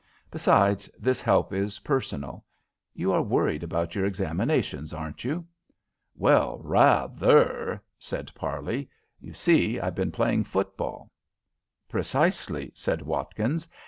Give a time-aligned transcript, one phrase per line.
[0.31, 2.43] Besides, this help is personal.
[2.95, 5.45] You are worried about your examinations, aren't you?"
[6.15, 8.89] "Well, rather," said Parley.
[9.19, 11.11] "You see, I've been playing football."
[11.87, 13.67] "Precisely," said Watkins.